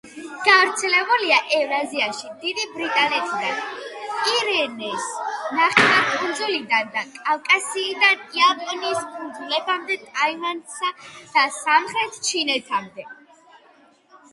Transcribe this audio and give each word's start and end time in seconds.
გავრცელებულია 0.45 1.35
ევრაზიაში 1.57 2.29
დიდი 2.45 2.63
ბრიტანეთიდან, 2.77 3.59
პირენეს 4.21 5.05
ნახევარკუნძულიდან 5.59 6.89
და 6.97 7.05
კავკასიიდან 7.19 8.25
იაპონიის 8.41 9.05
კუნძულებამდე, 9.21 9.99
ტაივანსა 10.11 10.93
და 11.37 11.45
სამხრეთ 11.61 12.19
ჩინეთამდე. 12.33 13.11